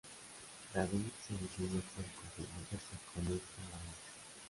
[0.73, 3.93] David se decidió por comprometerse con esta labor.